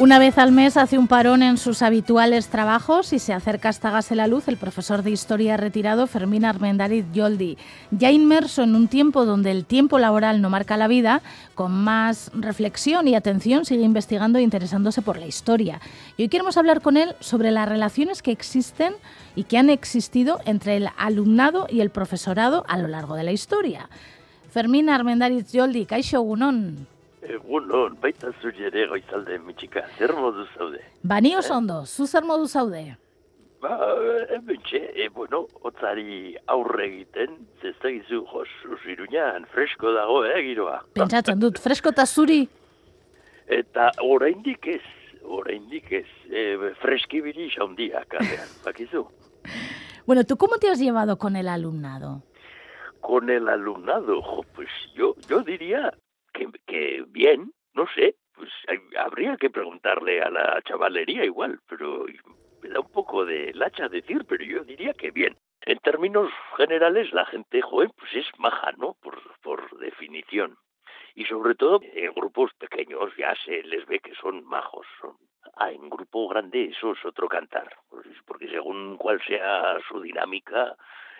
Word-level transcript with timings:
Una 0.00 0.18
vez 0.18 0.38
al 0.38 0.50
mes 0.50 0.78
hace 0.78 0.96
un 0.96 1.08
parón 1.08 1.42
en 1.42 1.58
sus 1.58 1.82
habituales 1.82 2.48
trabajos 2.48 3.12
y 3.12 3.18
se 3.18 3.34
acerca 3.34 3.68
hasta 3.68 3.90
Gase 3.90 4.14
la 4.14 4.28
Luz 4.28 4.48
el 4.48 4.56
profesor 4.56 5.02
de 5.02 5.10
historia 5.10 5.58
retirado 5.58 6.06
Fermín 6.06 6.46
Armendariz 6.46 7.04
Yoldi. 7.12 7.58
Ya 7.90 8.10
inmerso 8.10 8.62
en 8.62 8.76
un 8.76 8.88
tiempo 8.88 9.26
donde 9.26 9.50
el 9.50 9.66
tiempo 9.66 9.98
laboral 9.98 10.40
no 10.40 10.48
marca 10.48 10.78
la 10.78 10.88
vida, 10.88 11.20
con 11.54 11.72
más 11.72 12.30
reflexión 12.32 13.08
y 13.08 13.14
atención 13.14 13.66
sigue 13.66 13.82
investigando 13.82 14.38
e 14.38 14.42
interesándose 14.42 15.02
por 15.02 15.18
la 15.18 15.26
historia. 15.26 15.82
Y 16.16 16.22
hoy 16.22 16.28
queremos 16.30 16.56
hablar 16.56 16.80
con 16.80 16.96
él 16.96 17.14
sobre 17.20 17.50
las 17.50 17.68
relaciones 17.68 18.22
que 18.22 18.32
existen 18.32 18.94
y 19.36 19.44
que 19.44 19.58
han 19.58 19.68
existido 19.68 20.40
entre 20.46 20.78
el 20.78 20.88
alumnado 20.96 21.66
y 21.68 21.82
el 21.82 21.90
profesorado 21.90 22.64
a 22.68 22.78
lo 22.78 22.88
largo 22.88 23.16
de 23.16 23.24
la 23.24 23.32
historia. 23.32 23.90
Fermín 24.50 24.88
Armendariz 24.88 25.52
Yoldi, 25.52 25.84
Kaixo 25.84 26.22
Gunón. 26.22 26.86
Egunon, 27.20 27.98
baita 28.00 28.30
zuri 28.40 28.64
ere 28.64 28.86
goizalde 28.88 29.36
mitxika, 29.44 29.82
zer 29.98 30.12
modu 30.16 30.46
zaude? 30.56 30.80
Bani 31.04 31.34
oso 31.36 31.54
ondo, 31.58 31.82
zu 31.84 32.06
zer 32.06 32.24
modu 32.24 32.46
zaude? 32.48 32.96
Ba, 33.60 33.74
ebentxe, 34.36 34.80
e, 34.96 35.08
bueno, 35.12 35.42
otzari 35.68 36.34
aurre 36.48 36.86
egiten, 36.86 37.36
zestagizu 37.60 38.22
josu 38.30 38.78
ziruñan, 38.84 39.44
fresko 39.52 39.92
dago, 39.92 40.22
eh, 40.24 40.40
giroa. 40.46 40.78
Pentsatzen 40.96 41.42
dut, 41.42 41.60
fresko 41.60 41.92
eta 41.92 42.06
zuri? 42.06 42.40
Eta 43.60 43.90
oraindik 44.00 44.70
ez, 44.78 44.82
oraindik 45.20 45.92
ez, 46.00 46.08
e, 46.32 46.72
freski 46.80 47.20
biri 47.20 47.50
jaundia, 47.52 48.06
kalean, 48.08 48.48
bakizu. 48.64 49.04
Bueno, 50.06 50.24
¿tú 50.24 50.38
cómo 50.38 50.56
te 50.56 50.70
has 50.70 50.80
llevado 50.80 51.18
con 51.18 51.36
el 51.36 51.48
alumnado? 51.48 52.22
Con 53.00 53.28
el 53.28 53.46
alumnado, 53.48 54.22
jo, 54.22 54.42
pues 54.54 54.70
yo, 54.94 55.14
yo 55.28 55.42
diría 55.42 55.92
que, 56.32 56.48
que 56.66 57.04
bien, 57.08 57.52
no 57.74 57.86
sé, 57.94 58.16
pues 58.34 58.50
habría 58.98 59.36
que 59.36 59.50
preguntarle 59.50 60.22
a 60.22 60.30
la 60.30 60.62
chavalería 60.62 61.24
igual, 61.24 61.60
pero 61.68 62.06
me 62.62 62.68
da 62.68 62.80
un 62.80 62.90
poco 62.90 63.24
de 63.24 63.52
lacha 63.54 63.88
decir, 63.88 64.24
pero 64.28 64.44
yo 64.44 64.64
diría 64.64 64.92
que 64.94 65.10
bien. 65.10 65.36
En 65.62 65.78
términos 65.78 66.30
generales, 66.56 67.12
la 67.12 67.26
gente 67.26 67.60
joven 67.60 67.90
pues 67.96 68.14
es 68.14 68.26
maja, 68.38 68.72
¿no? 68.78 68.96
Por, 69.02 69.20
por 69.42 69.78
definición. 69.78 70.56
Y 71.14 71.24
sobre 71.26 71.54
todo 71.54 71.80
en 71.82 72.12
grupos 72.14 72.52
pequeños 72.54 73.14
ya 73.16 73.34
se 73.44 73.62
les 73.64 73.84
ve 73.86 74.00
que 74.00 74.14
son 74.14 74.44
majos. 74.44 74.86
Son... 75.00 75.16
Ah, 75.56 75.70
en 75.70 75.90
grupo 75.90 76.28
grande 76.28 76.64
eso 76.64 76.92
es 76.92 77.04
otro 77.04 77.28
cantar, 77.28 77.74
pues, 77.88 78.06
porque 78.26 78.48
según 78.48 78.96
cuál 78.96 79.20
sea 79.26 79.78
su 79.88 80.00
dinámica, 80.00 80.76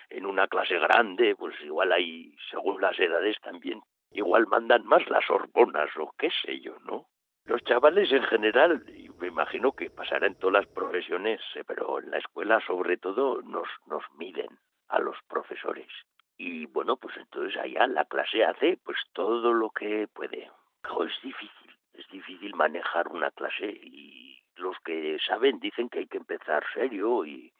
en 0.08 0.26
una 0.26 0.48
clase 0.48 0.78
grande, 0.78 1.36
pues 1.36 1.54
igual 1.62 1.92
hay, 1.92 2.34
según 2.50 2.80
las 2.80 2.98
edades 2.98 3.36
también, 3.40 3.80
igual 4.10 4.46
mandan 4.46 4.84
más 4.86 5.08
las 5.08 5.28
hormonas 5.30 5.90
o 5.96 6.12
qué 6.18 6.30
sé 6.42 6.60
yo, 6.60 6.78
¿no? 6.84 7.06
Los 7.44 7.62
chavales 7.64 8.12
en 8.12 8.22
general, 8.24 8.84
y 8.88 9.08
me 9.20 9.28
imagino 9.28 9.72
que 9.72 9.90
pasará 9.90 10.26
en 10.26 10.36
todas 10.36 10.64
las 10.64 10.66
profesiones, 10.72 11.40
eh, 11.54 11.64
pero 11.66 11.98
en 11.98 12.10
la 12.10 12.18
escuela 12.18 12.60
sobre 12.66 12.96
todo 12.96 13.42
nos, 13.42 13.68
nos 13.86 14.02
miden 14.16 14.58
a 14.88 14.98
los 14.98 15.16
profesores. 15.28 15.88
Y 16.36 16.66
bueno, 16.66 16.96
pues 16.96 17.16
entonces 17.16 17.56
allá 17.60 17.86
la 17.86 18.04
clase 18.04 18.44
hace 18.44 18.78
pues 18.84 18.98
todo 19.12 19.52
lo 19.52 19.70
que 19.70 20.06
puede. 20.08 20.50
Es 20.82 21.22
difícil, 21.22 21.76
es 21.94 22.06
difícil 22.08 22.54
manejar 22.54 23.08
una 23.08 23.30
clase 23.30 23.66
y 23.66 24.38
los 24.56 24.76
que 24.84 25.18
saben 25.26 25.58
dicen 25.60 25.88
que 25.88 26.00
hay 26.00 26.06
que 26.06 26.18
empezar 26.18 26.64
serio 26.74 27.24
y, 27.24 27.52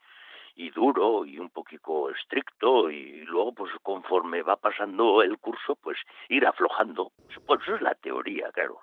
y 0.61 0.69
duro 0.71 1.25
y 1.25 1.39
un 1.39 1.49
poquito 1.49 2.11
estricto 2.11 2.91
y 2.91 3.23
luego 3.23 3.55
pues 3.55 3.73
conforme 3.83 4.43
va 4.43 4.57
pasando 4.57 5.23
el 5.23 5.39
curso 5.39 5.75
pues 5.77 5.97
ir 6.29 6.47
aflojando. 6.47 7.13
Pues 7.47 7.63
eso 7.63 7.77
es 7.77 7.81
la 7.81 7.95
teoría, 7.95 8.51
claro. 8.53 8.81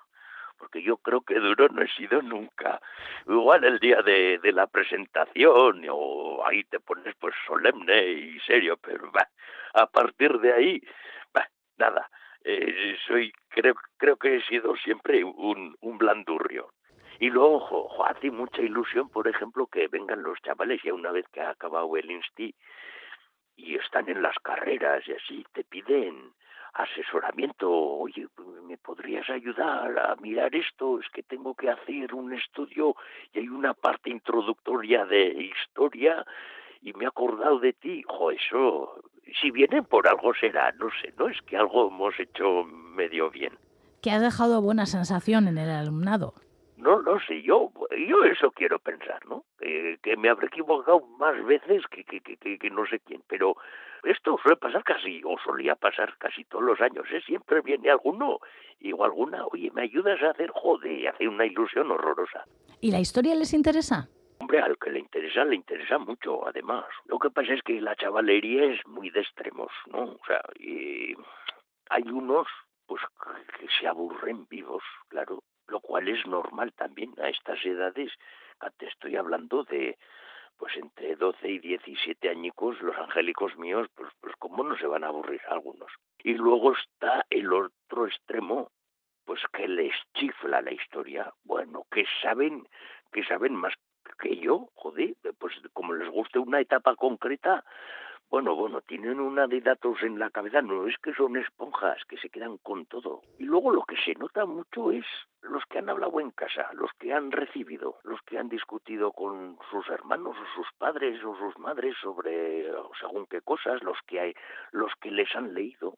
Porque 0.58 0.82
yo 0.82 0.96
creo 0.96 1.20
que 1.20 1.38
duro 1.38 1.68
no 1.68 1.82
he 1.82 1.88
sido 1.88 2.20
nunca. 2.20 2.80
Igual 3.28 3.62
el 3.62 3.78
día 3.78 4.02
de, 4.02 4.38
de 4.38 4.52
la 4.52 4.66
presentación 4.66 5.86
o 5.88 6.44
ahí 6.44 6.64
te 6.64 6.80
pones 6.80 7.14
pues 7.20 7.34
solemne 7.46 8.08
y 8.08 8.40
serio, 8.40 8.76
pero 8.76 9.12
bah, 9.12 9.28
a 9.74 9.86
partir 9.86 10.36
de 10.40 10.52
ahí, 10.52 10.82
bah, 11.32 11.48
nada. 11.76 12.10
Eh, 12.42 12.96
soy 13.06 13.32
creo 13.50 13.74
creo 13.98 14.16
que 14.16 14.36
he 14.36 14.42
sido 14.42 14.74
siempre 14.76 15.22
un, 15.22 15.76
un 15.80 15.98
blandurrio. 15.98 16.70
Y 17.20 17.30
luego, 17.30 17.56
ojo, 17.56 18.06
hace 18.06 18.30
mucha 18.30 18.62
ilusión, 18.62 19.08
por 19.08 19.26
ejemplo, 19.26 19.66
que 19.66 19.88
vengan 19.88 20.22
los 20.22 20.40
chavales 20.42 20.80
ya 20.84 20.94
una 20.94 21.10
vez 21.10 21.26
que 21.32 21.40
ha 21.40 21.50
acabado 21.50 21.96
el 21.96 22.10
insti 22.10 22.54
y 23.56 23.74
están 23.74 24.08
en 24.08 24.22
las 24.22 24.36
carreras 24.38 25.06
y 25.08 25.12
así, 25.12 25.44
te 25.52 25.64
piden 25.64 26.32
asesoramiento, 26.74 27.68
oye, 27.70 28.28
¿me 28.68 28.76
podrías 28.76 29.28
ayudar 29.30 29.98
a 29.98 30.14
mirar 30.16 30.54
esto? 30.54 31.00
Es 31.00 31.08
que 31.10 31.24
tengo 31.24 31.54
que 31.54 31.68
hacer 31.68 32.14
un 32.14 32.32
estudio 32.32 32.94
y 33.32 33.40
hay 33.40 33.48
una 33.48 33.74
parte 33.74 34.10
introductoria 34.10 35.04
de 35.04 35.26
historia 35.26 36.24
y 36.82 36.92
me 36.92 37.04
he 37.04 37.08
acordado 37.08 37.58
de 37.58 37.72
ti. 37.72 38.04
Jo, 38.06 38.30
eso, 38.30 39.02
si 39.40 39.50
vienen 39.50 39.86
por 39.86 40.06
algo 40.06 40.32
será, 40.34 40.70
no 40.72 40.88
sé, 41.02 41.12
¿no? 41.18 41.28
Es 41.28 41.40
que 41.42 41.56
algo 41.56 41.88
hemos 41.88 42.18
hecho 42.20 42.62
medio 42.64 43.28
bien. 43.30 43.58
Que 44.02 44.12
has 44.12 44.22
dejado 44.22 44.62
buena 44.62 44.86
sensación 44.86 45.48
en 45.48 45.58
el 45.58 45.70
alumnado. 45.70 46.34
No, 46.78 47.02
no 47.02 47.18
sé, 47.26 47.42
yo, 47.42 47.72
yo 47.90 48.24
eso 48.24 48.52
quiero 48.52 48.78
pensar, 48.78 49.26
¿no? 49.26 49.44
Eh, 49.60 49.98
que 50.00 50.16
me 50.16 50.28
habré 50.28 50.46
equivocado 50.46 51.00
más 51.18 51.44
veces 51.44 51.82
que, 51.90 52.04
que, 52.04 52.20
que, 52.20 52.36
que, 52.36 52.70
no 52.70 52.86
sé 52.86 53.00
quién, 53.00 53.20
pero 53.26 53.56
esto 54.04 54.38
suele 54.40 54.56
pasar 54.56 54.84
casi, 54.84 55.20
o 55.24 55.36
solía 55.44 55.74
pasar 55.74 56.16
casi 56.18 56.44
todos 56.44 56.62
los 56.62 56.80
años, 56.80 57.04
¿eh? 57.10 57.20
Siempre 57.26 57.62
viene 57.62 57.90
alguno, 57.90 58.38
y 58.78 58.92
o 58.92 59.02
alguna, 59.02 59.44
oye, 59.46 59.72
¿me 59.72 59.82
ayudas 59.82 60.22
a 60.22 60.30
hacer, 60.30 60.50
joder, 60.54 61.08
hace 61.08 61.26
una 61.26 61.46
ilusión 61.46 61.90
horrorosa? 61.90 62.44
¿Y 62.80 62.92
la 62.92 63.00
historia 63.00 63.34
les 63.34 63.52
interesa? 63.54 64.08
Hombre, 64.38 64.60
al 64.60 64.78
que 64.78 64.90
le 64.90 65.00
interesa, 65.00 65.44
le 65.44 65.56
interesa 65.56 65.98
mucho, 65.98 66.46
además. 66.46 66.84
Lo 67.06 67.18
que 67.18 67.30
pasa 67.30 67.54
es 67.54 67.62
que 67.62 67.80
la 67.80 67.96
chavalería 67.96 68.66
es 68.66 68.86
muy 68.86 69.10
de 69.10 69.20
extremos, 69.20 69.72
¿no? 69.86 70.02
O 70.04 70.20
sea, 70.28 70.42
y 70.60 71.16
hay 71.90 72.04
unos, 72.04 72.46
pues, 72.86 73.02
que 73.58 73.66
se 73.80 73.88
aburren 73.88 74.46
vivos, 74.48 74.84
claro, 75.08 75.42
lo 75.68 75.80
cual 75.80 76.08
es 76.08 76.26
normal 76.26 76.72
también 76.72 77.14
a 77.22 77.28
estas 77.28 77.64
edades. 77.64 78.12
Te 78.76 78.86
estoy 78.86 79.16
hablando 79.16 79.64
de, 79.64 79.96
pues 80.56 80.76
entre 80.76 81.14
12 81.14 81.48
y 81.48 81.58
17 81.58 82.28
añicos, 82.28 82.80
los 82.82 82.96
angélicos 82.96 83.56
míos, 83.56 83.88
pues, 83.94 84.10
pues 84.20 84.34
cómo 84.38 84.64
no 84.64 84.76
se 84.76 84.86
van 84.86 85.04
a 85.04 85.08
aburrir 85.08 85.40
algunos. 85.48 85.90
Y 86.18 86.34
luego 86.34 86.72
está 86.72 87.24
el 87.30 87.52
otro 87.52 88.06
extremo, 88.06 88.70
pues 89.24 89.40
que 89.52 89.68
les 89.68 89.94
chifla 90.14 90.60
la 90.62 90.72
historia. 90.72 91.32
Bueno, 91.44 91.84
que 91.90 92.04
saben, 92.22 92.66
que 93.12 93.24
saben 93.24 93.54
más 93.54 93.74
que 94.18 94.36
yo, 94.36 94.68
joder, 94.74 95.14
pues 95.38 95.54
como 95.72 95.92
les 95.92 96.08
guste 96.08 96.38
una 96.38 96.60
etapa 96.60 96.96
concreta, 96.96 97.64
bueno, 98.30 98.54
bueno, 98.54 98.82
tienen 98.82 99.20
una 99.20 99.46
de 99.46 99.60
datos 99.60 100.02
en 100.02 100.18
la 100.18 100.28
cabeza, 100.28 100.60
no 100.60 100.86
es 100.86 100.96
que 100.98 101.14
son 101.14 101.36
esponjas, 101.36 102.04
que 102.06 102.18
se 102.18 102.28
quedan 102.28 102.58
con 102.58 102.84
todo. 102.86 103.22
Y 103.38 103.44
luego 103.44 103.70
lo 103.70 103.82
que 103.84 103.96
se 103.96 104.14
nota 104.14 104.44
mucho 104.44 104.92
es 104.92 105.06
los 105.40 105.64
que 105.66 105.78
han 105.78 105.88
hablado 105.88 106.20
en 106.20 106.30
casa, 106.32 106.68
los 106.74 106.90
que 106.98 107.14
han 107.14 107.32
recibido, 107.32 107.98
los 108.04 108.20
que 108.22 108.38
han 108.38 108.50
discutido 108.50 109.12
con 109.12 109.58
sus 109.70 109.88
hermanos 109.88 110.36
o 110.36 110.54
sus 110.54 110.70
padres 110.76 111.24
o 111.24 111.36
sus 111.36 111.58
madres 111.58 111.96
sobre 112.02 112.70
según 113.00 113.26
qué 113.26 113.40
cosas, 113.40 113.82
los 113.82 113.98
que 114.06 114.20
hay, 114.20 114.34
los 114.72 114.92
que 115.00 115.10
les 115.10 115.34
han 115.34 115.54
leído, 115.54 115.94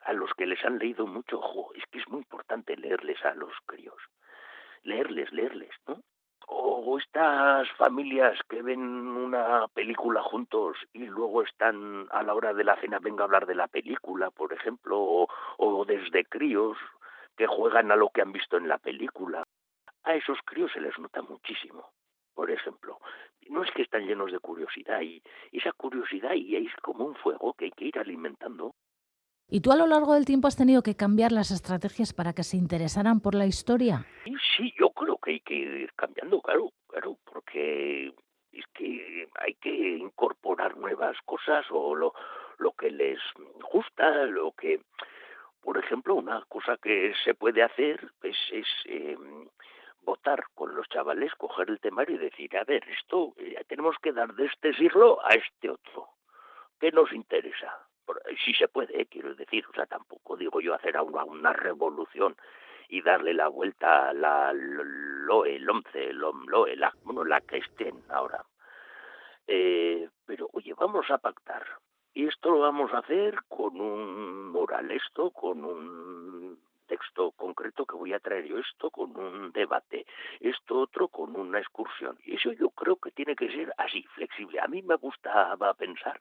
a 0.00 0.14
los 0.14 0.32
que 0.34 0.46
les 0.46 0.64
han 0.64 0.78
leído 0.78 1.06
mucho, 1.06 1.38
ojo, 1.40 1.74
es 1.74 1.84
que 1.90 1.98
es 1.98 2.08
muy 2.08 2.20
importante 2.20 2.76
leerles 2.76 3.22
a 3.24 3.34
los 3.34 3.52
críos, 3.66 4.00
leerles, 4.82 5.30
leerles, 5.32 5.70
familias 7.76 8.38
que 8.48 8.62
ven 8.62 8.80
una 8.80 9.66
película 9.68 10.22
juntos 10.22 10.76
y 10.92 11.06
luego 11.06 11.42
están 11.42 12.06
a 12.10 12.22
la 12.22 12.34
hora 12.34 12.52
de 12.54 12.64
la 12.64 12.80
cena 12.80 12.98
venga 12.98 13.22
a 13.22 13.26
hablar 13.26 13.46
de 13.46 13.54
la 13.54 13.68
película, 13.68 14.30
por 14.30 14.52
ejemplo, 14.52 14.98
o, 15.00 15.28
o 15.58 15.84
desde 15.84 16.24
críos 16.24 16.76
que 17.36 17.46
juegan 17.46 17.90
a 17.90 17.96
lo 17.96 18.10
que 18.10 18.22
han 18.22 18.32
visto 18.32 18.56
en 18.56 18.68
la 18.68 18.78
película. 18.78 19.44
A 20.04 20.14
esos 20.14 20.38
críos 20.44 20.72
se 20.72 20.80
les 20.80 20.98
nota 20.98 21.22
muchísimo, 21.22 21.90
por 22.34 22.50
ejemplo. 22.50 22.98
No 23.48 23.64
es 23.64 23.70
que 23.72 23.82
están 23.82 24.06
llenos 24.06 24.32
de 24.32 24.38
curiosidad 24.38 25.00
y 25.00 25.22
esa 25.52 25.72
curiosidad 25.72 26.34
y 26.34 26.56
es 26.56 26.74
como 26.82 27.04
un 27.04 27.14
fuego 27.16 27.54
que 27.54 27.66
hay 27.66 27.70
que 27.72 27.86
ir 27.86 27.98
alimentando. 27.98 28.74
¿Y 29.52 29.62
tú 29.62 29.72
a 29.72 29.76
lo 29.76 29.88
largo 29.88 30.14
del 30.14 30.24
tiempo 30.24 30.46
has 30.46 30.56
tenido 30.56 30.82
que 30.82 30.94
cambiar 30.94 31.32
las 31.32 31.50
estrategias 31.50 32.12
para 32.12 32.32
que 32.32 32.44
se 32.44 32.56
interesaran 32.56 33.20
por 33.20 33.34
la 33.34 33.46
historia? 33.46 34.06
Sí, 34.22 34.32
sí, 34.56 34.72
yo 34.78 34.90
creo 34.90 35.18
que 35.18 35.32
hay 35.32 35.40
que 35.40 35.54
ir 35.54 35.92
cambiando, 35.94 36.40
claro, 36.40 36.70
porque 37.40 38.12
es 38.52 38.66
que 38.74 39.28
hay 39.36 39.54
que 39.54 39.70
incorporar 39.70 40.76
nuevas 40.76 41.16
cosas 41.24 41.64
o 41.70 41.94
lo, 41.94 42.12
lo 42.58 42.72
que 42.72 42.90
les 42.90 43.18
gusta, 43.72 44.26
lo 44.26 44.52
que, 44.52 44.80
por 45.62 45.78
ejemplo, 45.78 46.14
una 46.16 46.44
cosa 46.48 46.76
que 46.76 47.14
se 47.24 47.34
puede 47.34 47.62
hacer 47.62 48.12
es, 48.22 48.36
eh, 48.84 49.16
votar 50.02 50.44
con 50.54 50.74
los 50.74 50.88
chavales, 50.88 51.32
coger 51.36 51.70
el 51.70 51.80
temario 51.80 52.16
y 52.16 52.18
decir, 52.18 52.56
a 52.56 52.64
ver, 52.64 52.86
esto 52.88 53.32
eh, 53.38 53.56
tenemos 53.66 53.96
que 54.02 54.12
dar 54.12 54.34
de 54.34 54.46
este 54.46 54.74
siglo 54.74 55.18
a 55.24 55.30
este 55.30 55.70
otro. 55.70 56.08
¿Qué 56.78 56.90
nos 56.92 57.12
interesa? 57.12 57.86
si 58.44 58.52
se 58.54 58.66
puede, 58.66 59.06
quiero 59.06 59.36
decir, 59.36 59.64
o 59.70 59.72
sea, 59.72 59.86
tampoco 59.86 60.36
digo 60.36 60.60
yo 60.60 60.74
hacer 60.74 61.00
una, 61.00 61.22
una 61.22 61.52
revolución 61.52 62.34
y 62.90 63.02
darle 63.02 63.32
la 63.32 63.48
vuelta 63.48 64.08
a 64.08 64.12
la, 64.12 64.52
LOE, 64.52 65.56
el 65.56 65.70
11, 65.70 66.10
el 66.10 66.18
LOE, 66.18 66.76
la, 66.76 66.92
bueno, 67.04 67.24
la 67.24 67.40
que 67.40 67.58
estén 67.58 68.02
ahora. 68.08 68.44
Eh, 69.46 70.08
pero 70.26 70.48
oye, 70.52 70.74
vamos 70.74 71.08
a 71.10 71.18
pactar. 71.18 71.64
Y 72.12 72.26
esto 72.26 72.50
lo 72.50 72.58
vamos 72.58 72.92
a 72.92 72.98
hacer 72.98 73.38
con 73.48 73.80
un 73.80 74.48
moral, 74.48 74.90
esto, 74.90 75.30
con 75.30 75.64
un 75.64 76.58
texto 76.86 77.30
concreto 77.32 77.86
que 77.86 77.94
voy 77.94 78.12
a 78.12 78.18
traer 78.18 78.46
yo, 78.46 78.58
esto 78.58 78.90
con 78.90 79.16
un 79.16 79.52
debate, 79.52 80.04
esto 80.40 80.80
otro 80.80 81.06
con 81.06 81.36
una 81.36 81.60
excursión. 81.60 82.18
Y 82.24 82.34
eso 82.34 82.50
yo 82.50 82.70
creo 82.70 82.96
que 82.96 83.12
tiene 83.12 83.36
que 83.36 83.52
ser 83.52 83.72
así, 83.78 84.02
flexible. 84.14 84.58
A 84.58 84.66
mí 84.66 84.82
me 84.82 84.96
gustaba 84.96 85.72
pensar 85.74 86.20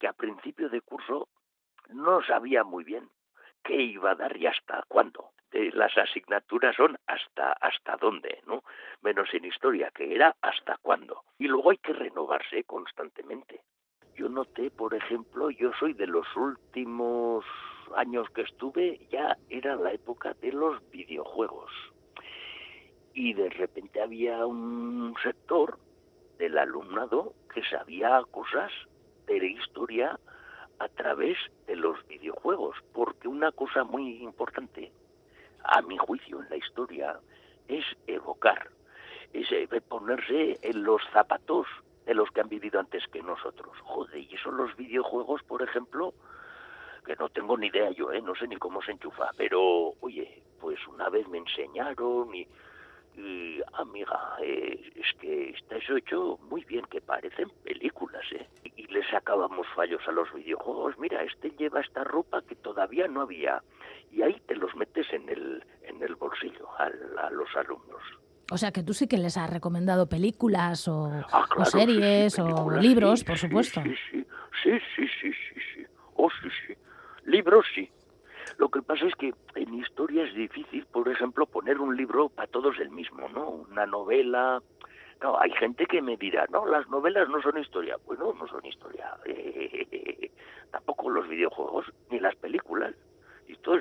que 0.00 0.08
a 0.08 0.12
principio 0.12 0.68
de 0.68 0.80
curso 0.80 1.28
no 1.90 2.20
sabía 2.24 2.64
muy 2.64 2.82
bien 2.82 3.08
qué 3.62 3.76
iba 3.80 4.10
a 4.10 4.16
dar 4.16 4.36
y 4.36 4.46
hasta 4.46 4.82
cuándo. 4.88 5.30
Las 5.52 5.96
asignaturas 5.98 6.76
son 6.76 6.96
hasta 7.06 7.52
hasta 7.52 7.96
dónde, 7.96 8.40
¿no? 8.46 8.62
Menos 9.02 9.32
en 9.34 9.44
historia, 9.44 9.90
que 9.94 10.14
era 10.14 10.34
hasta 10.40 10.76
cuándo. 10.82 11.24
Y 11.38 11.48
luego 11.48 11.70
hay 11.70 11.78
que 11.78 11.92
renovarse 11.92 12.64
constantemente. 12.64 13.60
Yo 14.14 14.28
noté, 14.28 14.70
por 14.70 14.94
ejemplo, 14.94 15.50
yo 15.50 15.72
soy 15.78 15.94
de 15.94 16.06
los 16.06 16.26
últimos 16.36 17.44
años 17.96 18.28
que 18.30 18.42
estuve, 18.42 19.00
ya 19.10 19.36
era 19.48 19.76
la 19.76 19.92
época 19.92 20.34
de 20.34 20.52
los 20.52 20.88
videojuegos. 20.90 21.70
Y 23.14 23.34
de 23.34 23.50
repente 23.50 24.00
había 24.00 24.46
un 24.46 25.14
sector 25.22 25.78
del 26.38 26.56
alumnado 26.58 27.34
que 27.52 27.62
sabía 27.64 28.22
cosas 28.30 28.70
de 29.26 29.38
la 29.38 29.46
historia 29.46 30.20
a 30.78 30.88
través 30.88 31.36
de 31.66 31.76
los 31.76 32.04
videojuegos, 32.06 32.76
porque 32.92 33.28
una 33.28 33.52
cosa 33.52 33.84
muy 33.84 34.22
importante, 34.22 34.90
a 35.64 35.82
mi 35.82 35.96
juicio, 35.98 36.40
en 36.42 36.48
la 36.48 36.56
historia, 36.56 37.18
es 37.68 37.84
evocar, 38.06 38.68
es 39.32 39.48
ponerse 39.82 40.58
en 40.62 40.82
los 40.82 41.02
zapatos 41.12 41.66
de 42.06 42.14
los 42.14 42.30
que 42.30 42.40
han 42.40 42.48
vivido 42.48 42.80
antes 42.80 43.06
que 43.08 43.22
nosotros. 43.22 43.76
Joder, 43.82 44.18
y 44.18 44.34
eso 44.34 44.50
los 44.50 44.76
videojuegos, 44.76 45.42
por 45.44 45.62
ejemplo, 45.62 46.14
que 47.04 47.16
no 47.16 47.28
tengo 47.28 47.56
ni 47.56 47.68
idea 47.68 47.90
yo, 47.90 48.12
¿eh? 48.12 48.20
no 48.20 48.34
sé 48.34 48.48
ni 48.48 48.56
cómo 48.56 48.82
se 48.82 48.92
enchufa, 48.92 49.30
pero 49.36 49.94
oye, 50.00 50.42
pues 50.60 50.78
una 50.88 51.08
vez 51.08 51.28
me 51.28 51.38
enseñaron 51.38 52.34
y 52.34 52.46
y, 53.16 53.60
amiga, 53.74 54.36
eh, 54.40 54.92
es 54.94 55.12
que 55.18 55.50
está 55.50 55.76
eso 55.76 55.96
hecho 55.96 56.38
muy 56.48 56.64
bien, 56.64 56.84
que 56.86 57.00
parecen 57.00 57.50
películas, 57.64 58.24
¿eh? 58.32 58.46
Y 58.76 58.86
le 58.86 59.04
sacábamos 59.10 59.66
fallos 59.74 60.00
a 60.06 60.12
los 60.12 60.32
videojuegos. 60.32 60.98
Mira, 60.98 61.22
este 61.22 61.50
lleva 61.50 61.80
esta 61.80 62.04
ropa 62.04 62.42
que 62.42 62.54
todavía 62.56 63.08
no 63.08 63.22
había. 63.22 63.62
Y 64.12 64.22
ahí 64.22 64.40
los 64.60 64.74
metes 64.76 65.06
en 65.12 65.28
el, 65.28 65.64
en 65.82 66.02
el 66.02 66.14
bolsillo 66.16 66.68
a, 66.78 66.88
los 67.30 67.48
alumnos. 67.56 68.00
O 68.52 68.58
sea 68.58 68.72
que 68.72 68.82
tú 68.82 68.94
sí 68.94 69.06
que 69.06 69.16
les 69.16 69.36
has 69.36 69.48
recomendado 69.48 70.08
películas 70.08 70.88
o, 70.88 71.06
ah, 71.32 71.64
series 71.64 72.38
o 72.38 72.70
libros, 72.70 73.22
por 73.24 73.38
supuesto. 73.38 73.80
Sí 74.10 74.26
sí, 74.62 74.78
sí, 74.96 75.06
sí, 75.20 75.32
sí. 75.74 75.86
Oh, 76.14 76.28
sí, 76.42 76.48
sí. 76.66 76.74
Libros 77.24 77.66
sí. 77.74 77.90
Lo 78.58 78.68
que 78.68 78.82
pasa 78.82 79.06
es 79.06 79.14
que 79.14 79.32
en 79.54 79.74
historia 79.74 80.24
es 80.24 80.34
difícil, 80.34 80.84
por 80.86 81.08
ejemplo, 81.08 81.46
poner 81.46 81.78
un 81.78 81.96
libro 81.96 82.28
para 82.28 82.48
todos 82.48 82.78
el 82.78 82.90
mismo, 82.90 83.28
¿no? 83.28 83.48
Una 83.48 83.86
novela. 83.86 84.62
No, 85.22 85.38
hay 85.38 85.50
gente 85.52 85.86
que 85.86 86.02
me 86.02 86.16
dirá, 86.16 86.46
no, 86.50 86.66
las 86.66 86.88
novelas 86.88 87.28
no 87.28 87.40
son 87.42 87.58
historia. 87.58 87.96
Bueno, 88.06 88.34
no 88.38 88.46
son 88.48 88.64
historia. 88.64 89.16
tampoco 90.70 91.10
los 91.10 91.28
videojuegos 91.28 91.86
ni 92.10 92.20
las 92.20 92.34
películas. 92.36 92.94
Esto 93.48 93.76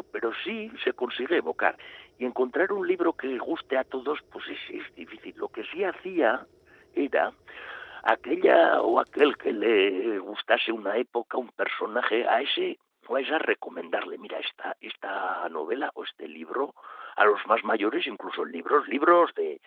pero 0.00 0.32
sí 0.44 0.70
se 0.82 0.94
consigue 0.94 1.36
evocar. 1.36 1.76
Y 2.18 2.24
encontrar 2.24 2.72
un 2.72 2.86
libro 2.86 3.12
que 3.12 3.36
guste 3.38 3.76
a 3.76 3.84
todos, 3.84 4.20
pues 4.30 4.44
es, 4.48 4.94
difícil. 4.94 5.34
Lo 5.36 5.48
que 5.48 5.64
sí 5.64 5.84
hacía 5.84 6.46
era 6.94 7.32
aquella 8.04 8.80
o 8.80 8.98
aquel 8.98 9.36
que 9.36 9.52
le 9.52 10.18
gustase 10.18 10.72
una 10.72 10.96
época, 10.96 11.36
un 11.36 11.50
personaje, 11.50 12.26
a 12.26 12.40
ese 12.40 12.78
vais 13.08 13.30
a 13.30 13.38
recomendarle, 13.38 14.16
mira, 14.16 14.38
esta, 14.38 14.76
esta 14.80 15.48
novela 15.50 15.90
o 15.94 16.04
este 16.04 16.28
libro 16.28 16.74
a 17.16 17.24
los 17.24 17.44
más 17.46 17.62
mayores, 17.64 18.06
incluso 18.06 18.44
libros, 18.44 18.88
libros 18.88 19.34
de, 19.34 19.60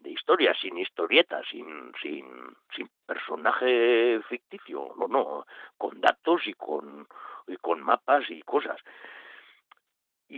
de 0.00 0.10
historia, 0.10 0.54
sin 0.54 0.78
historieta, 0.78 1.40
sin, 1.50 1.92
sin, 2.02 2.26
sin 2.74 2.88
personaje 3.06 4.20
ficticio, 4.28 4.94
no, 4.98 5.08
no, 5.08 5.46
con 5.76 6.00
datos 6.00 6.46
y 6.46 6.54
con, 6.54 7.06
y 7.46 7.56
con 7.56 7.82
mapas 7.82 8.28
y 8.30 8.42
cosas. 8.42 8.80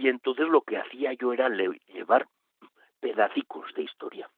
Y 0.03 0.09
entonces 0.09 0.49
lo 0.49 0.63
que 0.63 0.79
hacía 0.79 1.13
yo 1.13 1.33
era 1.33 1.49
llevar 1.49 2.27
pedacicos 2.99 3.73
de 3.75 3.83
historia, 3.83 4.29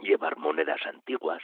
llevar 0.00 0.36
monedas 0.36 0.84
antiguas, 0.84 1.42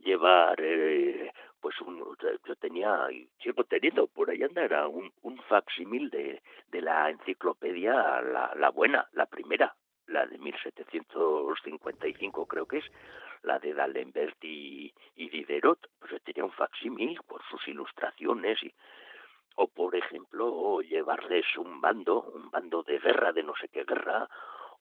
llevar 0.00 0.60
eh, 0.60 1.30
pues 1.60 1.80
un, 1.82 2.04
yo 2.44 2.56
tenía 2.56 3.06
sigo 3.40 3.62
teniendo 3.62 4.08
por 4.08 4.28
ahí 4.28 4.42
anda 4.42 4.64
era 4.64 4.88
un, 4.88 5.12
un 5.22 5.40
facsimil 5.44 6.10
de, 6.10 6.42
de 6.66 6.82
la 6.82 7.10
enciclopedia 7.10 8.20
la, 8.22 8.70
buena 8.70 9.06
la 9.12 9.26
primera 9.26 9.76
la 10.08 10.26
de 10.26 10.36
1755 10.38 12.46
creo 12.46 12.66
que 12.66 12.78
es 12.78 12.84
la 13.44 13.60
de 13.60 13.72
D'Alembert 13.72 14.42
y, 14.42 14.92
y 15.14 15.28
Diderot 15.28 15.78
pues 16.00 16.10
yo 16.10 16.18
tenía 16.20 16.44
un 16.44 16.50
facsimil 16.50 17.20
por 17.28 17.40
sus 17.48 17.68
ilustraciones 17.68 18.60
y 18.64 18.74
o 19.56 19.68
por 19.68 19.94
ejemplo 19.94 20.80
llevarles 20.80 21.46
un 21.58 21.80
bando 21.80 22.22
un 22.34 22.50
bando 22.50 22.82
de 22.82 22.98
guerra 22.98 23.32
de 23.32 23.42
no 23.42 23.54
sé 23.60 23.68
qué 23.68 23.84
guerra 23.84 24.28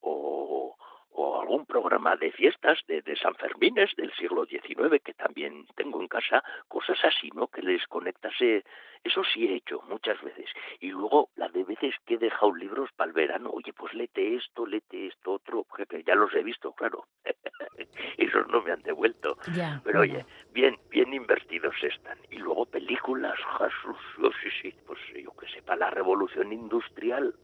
o 0.02 0.76
o 1.14 1.42
algún 1.42 1.66
programa 1.66 2.16
de 2.16 2.32
fiestas 2.32 2.80
de, 2.88 3.02
de 3.02 3.16
San 3.16 3.36
Fermines 3.36 3.92
del 3.96 4.12
siglo 4.14 4.46
XIX 4.46 5.02
que 5.04 5.14
también 5.14 5.66
tengo 5.76 6.02
en 6.02 6.08
casa, 6.08 6.44
cosas 6.68 6.98
así, 7.04 7.30
¿no? 7.34 7.48
Que 7.48 7.62
les 7.62 7.86
conectase, 7.88 8.64
eso 9.04 9.24
sí 9.24 9.46
he 9.46 9.56
hecho 9.56 9.82
muchas 9.88 10.22
veces. 10.22 10.50
Y 10.80 10.90
luego, 10.90 11.30
la 11.36 11.50
de 11.50 11.64
veces 11.64 11.96
que 12.06 12.16
he 12.16 12.18
dejado 12.18 12.54
libros 12.56 12.90
para 12.96 13.10
el 13.10 13.14
verano, 13.14 13.52
oye, 13.52 13.74
pues 13.74 13.94
lete 13.94 14.36
esto, 14.36 14.66
lete 14.66 15.08
esto, 15.08 15.34
otro, 15.34 15.66
que 15.90 16.04
ya 16.04 16.16
los 16.16 16.34
he 16.34 16.44
visto, 16.44 16.74
claro. 16.74 17.06
Esos 18.18 18.48
no 18.48 18.62
me 18.62 18.72
han 18.72 18.82
devuelto. 18.82 19.38
Pero 19.84 20.02
oye, 20.02 20.26
bien, 20.52 20.78
bien 20.90 21.14
invertidos 21.14 21.76
están. 21.84 22.18
Y 22.30 22.38
luego 22.38 22.66
películas, 22.66 23.38
Jesús, 23.58 24.34
sí, 24.42 24.50
sí, 24.62 24.76
pues 24.86 25.00
yo 25.14 25.32
que 25.36 25.48
sepa, 25.48 25.76
la 25.76 25.90
revolución 25.90 26.52
industrial, 26.52 27.36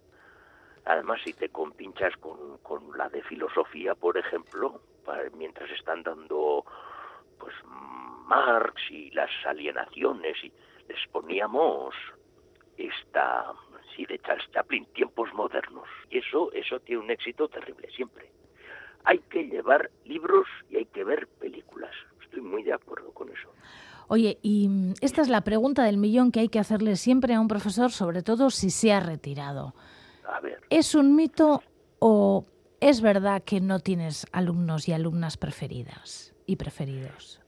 Además, 0.86 1.20
si 1.24 1.34
te 1.34 1.50
compinchas 1.50 2.16
con, 2.18 2.58
con 2.60 2.98
la 2.98 3.10
de 3.10 3.22
filosofía, 3.24 3.96
por 3.96 4.18
ejemplo, 4.18 4.82
mientras 5.38 5.70
están 5.72 6.04
dando 6.04 6.66
pues 7.38 7.56
Marx 8.28 8.82
y 8.92 9.10
las 9.12 9.30
alienaciones, 9.46 10.38
y 10.44 10.52
les 10.88 11.08
poníamos 11.12 11.96
esta, 12.78 13.54
sí, 13.96 14.06
de 14.06 14.20
Charles 14.20 14.50
Chaplin, 14.52 14.86
tiempos 14.94 15.34
modernos. 15.34 15.88
Y 16.10 16.20
eso, 16.20 16.52
eso 16.54 16.80
tiene 16.80 17.02
un 17.02 17.12
éxito 17.12 17.48
terrible 17.48 17.90
siempre. 17.96 18.32
Hay 19.06 19.20
que 19.20 19.44
llevar 19.44 19.90
libros 20.06 20.48
y 20.70 20.78
hay 20.78 20.86
que 20.86 21.04
ver 21.04 21.28
películas. 21.40 21.92
Estoy 22.22 22.42
muy 22.42 22.64
de 22.64 22.74
acuerdo 22.74 23.12
con 23.12 23.30
eso. 23.30 23.50
Oye, 24.08 24.40
y 24.42 24.70
esta 25.02 25.22
es 25.22 25.30
la 25.30 25.42
pregunta 25.42 25.84
del 25.84 25.98
millón 25.98 26.32
que 26.32 26.42
hay 26.42 26.50
que 26.50 26.60
hacerle 26.60 26.96
siempre 26.96 27.34
a 27.34 27.40
un 27.40 27.48
profesor, 27.48 27.92
sobre 27.92 28.24
todo 28.24 28.50
si 28.50 28.70
se 28.70 28.92
ha 28.92 29.00
retirado. 29.00 29.74
¿Es 30.70 30.96
un 30.96 31.16
mito 31.16 31.64
o 32.00 32.46
es 32.80 33.02
verdad 33.02 33.44
que 33.44 33.60
no 33.62 33.80
tienes 33.80 34.26
alumnos 34.32 34.88
y 34.88 34.94
alumnas 34.94 35.38
preferidas 35.38 36.36
y 36.46 36.56
preferidos? 36.56 37.42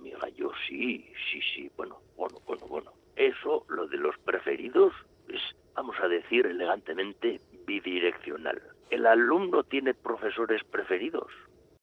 Mira, 0.00 0.28
yo 0.30 0.50
sí, 0.66 1.12
sí, 1.30 1.40
sí. 1.54 1.70
Bueno, 1.76 2.00
bueno, 2.16 2.38
bueno, 2.46 2.66
bueno. 2.66 2.92
Eso, 3.16 3.66
lo 3.68 3.86
de 3.86 3.98
los 3.98 4.16
preferidos, 4.18 4.94
es, 5.28 5.40
vamos 5.74 5.96
a 6.00 6.08
decir 6.08 6.46
elegantemente, 6.46 7.40
bidireccional. 7.66 8.62
¿El 8.90 9.06
alumno 9.06 9.62
tiene 9.64 9.94
profesores 9.94 10.64
preferidos? 10.64 11.30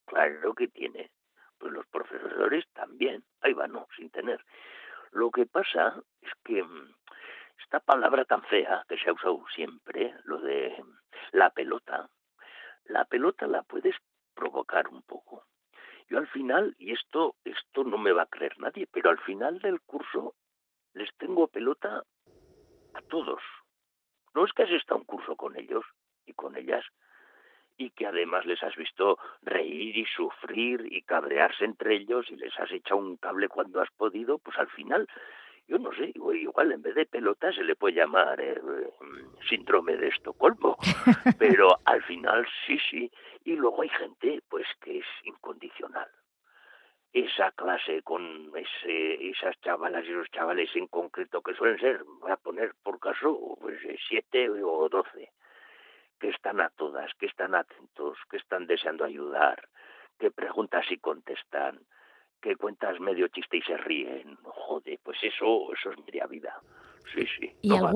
Claro 0.05 0.53
que 0.53 0.67
tiene. 0.67 1.11
Pues 1.57 1.73
los 1.73 1.85
profesores 1.87 2.65
también. 2.73 3.23
Ahí 3.41 3.53
va, 3.53 3.67
no, 3.67 3.87
sin 3.95 4.09
tener. 4.09 4.43
Lo 5.11 5.31
que 5.31 5.45
pasa 5.45 6.01
es 6.21 6.31
que 6.43 6.63
mm, 6.63 6.93
esta 7.61 7.79
palabra 7.79 8.25
tan 8.25 8.43
fea 8.43 8.85
que 8.87 8.97
se 8.97 9.09
ha 9.09 9.13
usado 9.13 9.43
siempre, 9.53 10.13
lo 10.25 10.39
de 10.39 10.75
la 11.31 11.49
pelota, 11.49 12.09
la 12.85 13.05
pelota 13.05 13.47
la 13.47 13.63
puedes 13.63 13.95
provocar 14.33 14.87
un 14.87 15.01
poco. 15.03 15.45
Yo 16.09 16.17
al 16.17 16.27
final, 16.27 16.75
y 16.77 16.93
esto, 16.93 17.35
esto 17.43 17.83
no 17.83 17.97
me 17.97 18.13
va 18.13 18.23
a 18.23 18.27
creer 18.27 18.57
nadie, 18.59 18.87
pero 18.91 19.09
al 19.09 19.19
final 19.19 19.59
del 19.59 19.81
curso 19.81 20.35
les 20.93 21.13
tengo 21.17 21.47
pelota 21.47 22.03
a 22.93 23.01
todos. 23.09 23.41
No 24.33 24.45
es 24.45 24.53
que 24.53 24.63
has 24.63 24.71
estado 24.71 24.99
un 24.99 25.05
curso 25.05 25.35
con 25.35 25.57
ellos 25.57 25.83
y 26.25 26.33
con 26.33 26.55
ellas 26.55 26.85
y 27.77 27.91
que 27.91 28.07
además 28.07 28.45
les 28.45 28.61
has 28.63 28.75
visto 28.75 29.19
reír 29.41 29.97
y 29.97 30.05
sufrir 30.05 30.87
y 30.91 31.03
cabrearse 31.03 31.65
entre 31.65 31.95
ellos 31.95 32.25
y 32.29 32.35
les 32.35 32.57
has 32.59 32.71
echado 32.71 32.99
un 32.99 33.17
cable 33.17 33.49
cuando 33.49 33.81
has 33.81 33.91
podido, 33.91 34.39
pues 34.39 34.57
al 34.57 34.69
final 34.69 35.07
yo 35.67 35.77
no 35.77 35.91
sé, 35.93 36.13
igual 36.15 36.71
en 36.71 36.81
vez 36.81 36.95
de 36.95 37.05
pelota 37.05 37.51
se 37.51 37.63
le 37.63 37.75
puede 37.75 37.95
llamar 37.95 38.39
eh, 38.39 38.59
síndrome 39.49 39.97
de 39.97 40.07
Estocolmo, 40.07 40.77
pero 41.39 41.67
al 41.83 42.01
final 42.03 42.47
sí, 42.65 42.79
sí, 42.89 43.11
y 43.43 43.55
luego 43.55 43.81
hay 43.81 43.89
gente 43.89 44.41
pues 44.49 44.65
que 44.81 44.99
es 44.99 45.05
incondicional. 45.23 46.09
Esa 47.11 47.51
clase 47.51 48.01
con 48.03 48.51
ese, 48.55 49.29
esas 49.29 49.59
chavalas 49.61 50.05
y 50.05 50.11
esos 50.11 50.29
chavales 50.29 50.69
en 50.75 50.87
concreto 50.87 51.41
que 51.41 51.53
suelen 51.53 51.79
ser, 51.79 52.03
voy 52.19 52.31
a 52.31 52.37
poner 52.37 52.73
por 52.83 52.99
caso, 52.99 53.57
pues 53.59 53.77
siete 54.07 54.49
o 54.49 54.87
doce, 54.87 55.31
que 56.19 56.29
están 56.29 56.61
a 56.61 56.69
todas, 56.69 57.13
que 57.15 57.25
están 57.25 57.55
atentos, 57.55 58.17
que 58.29 58.37
están 58.37 58.67
deseando 58.67 59.03
ayudar, 59.03 59.67
que 60.19 60.31
preguntas 60.31 60.85
y 60.91 60.97
contestan, 60.97 61.79
que 62.41 62.55
cuentas 62.55 62.99
medio 62.99 63.27
chiste 63.29 63.57
y 63.57 63.61
se 63.61 63.77
ríen. 63.77 64.37
Joder, 64.43 64.99
pues 65.03 65.17
eso, 65.23 65.73
eso 65.73 65.91
es 65.91 65.97
media 66.05 66.25
vida. 66.27 66.59
Sí, 67.13 67.25
sí, 67.39 67.55
¿Y 67.61 67.69
no, 67.69 67.93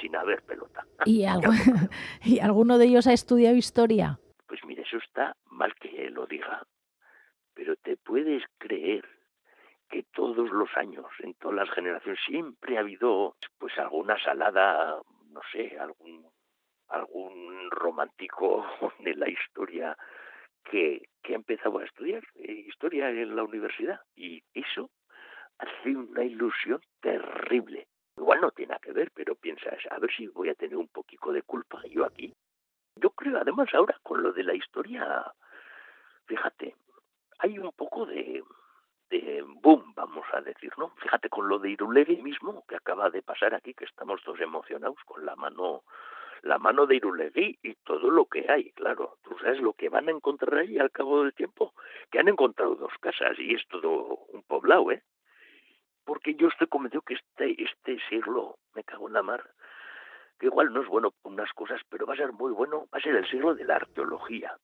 sin 0.00 0.16
haber 0.16 0.42
pelota. 0.42 0.86
¿Y, 1.04 1.24
¿Y 2.24 2.40
alguno 2.40 2.78
de 2.78 2.86
ellos 2.86 3.06
ha 3.06 3.12
estudiado 3.12 3.56
historia? 3.56 4.18
Pues 4.46 4.64
mire, 4.64 4.82
eso 4.82 4.98
está 4.98 5.36
mal 5.46 5.74
que 5.74 6.10
lo 6.10 6.26
diga, 6.26 6.62
pero 7.54 7.76
te 7.76 7.96
puedes 7.96 8.42
creer 8.58 9.04
que 9.90 10.04
todos 10.14 10.50
los 10.50 10.68
años, 10.76 11.06
en 11.20 11.34
todas 11.34 11.56
las 11.56 11.70
generaciones, 11.70 12.18
siempre 12.26 12.76
ha 12.76 12.80
habido 12.80 13.36
pues 13.58 13.76
alguna 13.78 14.18
salada, 14.22 14.98
no 15.30 15.40
sé, 15.52 15.78
algún 15.78 16.26
algún 16.88 17.70
romántico 17.70 18.64
de 19.00 19.14
la 19.14 19.28
historia 19.28 19.96
que, 20.64 21.08
que 21.22 21.32
ha 21.32 21.36
empezado 21.36 21.78
a 21.78 21.84
estudiar 21.84 22.22
eh, 22.36 22.52
historia 22.66 23.10
en 23.10 23.36
la 23.36 23.44
universidad. 23.44 24.00
Y 24.16 24.42
eso 24.52 24.90
hace 25.58 25.96
una 25.96 26.24
ilusión 26.24 26.80
terrible. 27.00 27.86
Igual 28.16 28.40
no 28.40 28.50
tiene 28.50 28.70
nada 28.70 28.80
que 28.80 28.92
ver, 28.92 29.10
pero 29.12 29.34
piensas, 29.34 29.78
a 29.90 29.98
ver 29.98 30.10
si 30.14 30.28
voy 30.28 30.48
a 30.48 30.54
tener 30.54 30.76
un 30.76 30.88
poquito 30.88 31.32
de 31.32 31.42
culpa 31.42 31.82
yo 31.88 32.04
aquí. 32.04 32.32
Yo 32.96 33.10
creo, 33.10 33.38
además, 33.38 33.68
ahora 33.74 33.98
con 34.02 34.22
lo 34.22 34.32
de 34.32 34.44
la 34.44 34.54
historia, 34.54 35.32
fíjate, 36.26 36.76
hay 37.38 37.58
un 37.58 37.72
poco 37.72 38.06
de, 38.06 38.42
de 39.10 39.42
boom, 39.42 39.92
vamos 39.94 40.26
a 40.32 40.40
decir, 40.40 40.72
¿no? 40.78 40.90
Fíjate 40.96 41.28
con 41.28 41.48
lo 41.48 41.58
de 41.58 41.70
Irulegui 41.70 42.22
mismo, 42.22 42.64
que 42.68 42.76
acaba 42.76 43.10
de 43.10 43.22
pasar 43.22 43.54
aquí, 43.54 43.74
que 43.74 43.84
estamos 43.84 44.22
todos 44.22 44.40
emocionados 44.40 44.98
con 45.04 45.26
la 45.26 45.34
mano 45.34 45.82
la 46.42 46.58
mano 46.58 46.86
de 46.86 46.96
Irulegui 46.96 47.58
y 47.62 47.74
todo 47.84 48.10
lo 48.10 48.26
que 48.26 48.46
hay, 48.48 48.70
claro. 48.72 49.18
Tú 49.22 49.36
sabes 49.40 49.60
lo 49.60 49.72
que 49.72 49.88
van 49.88 50.08
a 50.08 50.12
encontrar 50.12 50.54
ahí 50.54 50.78
al 50.78 50.90
cabo 50.90 51.22
del 51.22 51.34
tiempo, 51.34 51.72
que 52.10 52.18
han 52.18 52.28
encontrado 52.28 52.74
dos 52.74 52.92
casas 53.00 53.38
y 53.38 53.54
es 53.54 53.66
todo 53.68 54.18
un 54.32 54.42
poblado, 54.42 54.90
¿eh? 54.90 55.02
Porque 56.04 56.34
yo 56.34 56.48
estoy 56.48 56.66
convencido 56.66 57.02
que 57.02 57.14
este, 57.14 57.62
este 57.62 57.98
siglo, 58.08 58.58
me 58.74 58.84
cago 58.84 59.08
en 59.08 59.14
la 59.14 59.22
mar, 59.22 59.42
que 60.38 60.46
igual 60.46 60.72
no 60.72 60.82
es 60.82 60.88
bueno 60.88 61.14
unas 61.22 61.52
cosas, 61.52 61.80
pero 61.88 62.06
va 62.06 62.14
a 62.14 62.18
ser 62.18 62.32
muy 62.32 62.52
bueno, 62.52 62.86
va 62.92 62.98
a 62.98 63.00
ser 63.00 63.16
el 63.16 63.28
siglo 63.28 63.54
de 63.54 63.64
la 63.64 63.76
arqueología. 63.76 64.56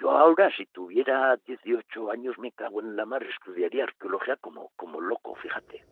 Yo 0.00 0.10
ahora, 0.10 0.50
si 0.56 0.66
tuviera 0.66 1.38
18 1.46 2.10
años, 2.10 2.38
me 2.38 2.52
cago 2.52 2.80
en 2.80 2.96
la 2.96 3.04
mar, 3.04 3.22
estudiaría 3.22 3.84
arqueología 3.84 4.36
como, 4.36 4.72
como 4.76 5.00
loco, 5.00 5.34
fíjate. 5.36 5.84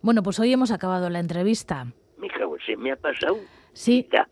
Bueno, 0.00 0.22
pues 0.22 0.38
hoy 0.40 0.52
hemos 0.52 0.72
acabado 0.72 1.08
la 1.10 1.20
entrevista. 1.20 1.86
Mi 2.18 2.28
cago, 2.28 2.56
se 2.66 2.76
me 2.76 2.92
ha 2.92 2.96
pasado. 2.96 3.36
Sí. 3.72 4.08
Ya. 4.12 4.28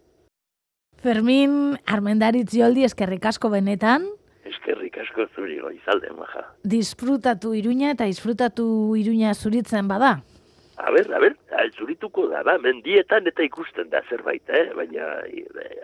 Fermín 1.01 1.79
Armendaritz 1.87 2.53
Joldi, 2.53 2.83
eskerrik 2.85 3.25
asko 3.25 3.49
benetan. 3.49 4.03
Eskerrik 4.45 4.99
asko 5.01 5.25
zuri 5.33 5.57
goizalde, 5.57 6.11
maja. 6.13 6.43
Disfrutatu 6.75 7.55
iruña 7.57 7.95
eta 7.95 8.05
disfrutatu 8.11 8.67
iruña 9.01 9.33
zuritzen 9.33 9.89
bada. 9.89 10.19
A 10.77 10.93
ber, 10.93 11.09
a 11.17 11.21
ber, 11.21 11.39
zurituko 11.79 12.27
da, 12.29 12.43
ba, 12.45 12.59
mendietan 12.61 13.27
eta 13.33 13.45
ikusten 13.45 13.89
da 13.89 14.05
zerbait, 14.11 14.45
eh? 14.49 14.67
baina, 14.77 15.09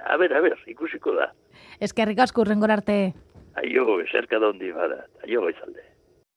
a 0.04 0.16
ber, 0.20 0.36
a 0.36 0.40
ber, 0.44 0.58
ikusiko 0.68 1.16
da. 1.16 1.30
Eskerrik 1.80 2.20
asko 2.20 2.44
urrengor 2.44 2.76
arte. 2.76 3.14
Aio, 3.56 4.00
eserka 4.04 4.40
da 4.40 4.52
hondi 4.52 4.72
bada, 4.76 5.06
aio 5.24 5.40
goizalde. 5.48 5.85